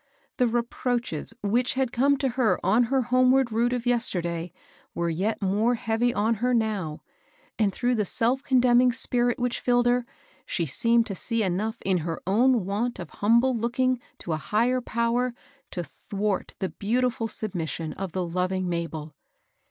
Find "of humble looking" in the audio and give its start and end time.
12.97-13.99